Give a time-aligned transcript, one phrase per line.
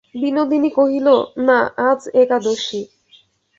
[0.15, 1.07] বিনোদিনী কহিল,
[1.47, 1.57] না,
[1.89, 2.81] আজ একাদশী।